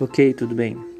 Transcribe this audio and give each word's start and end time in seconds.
Ok, 0.00 0.34
tudo 0.34 0.54
bem. 0.54 0.97